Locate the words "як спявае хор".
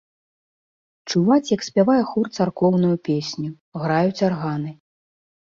1.55-2.25